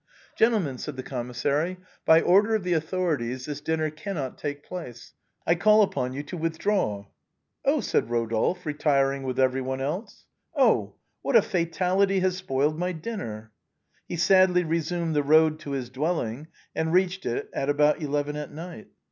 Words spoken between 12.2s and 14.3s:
has spoilt my dinner." He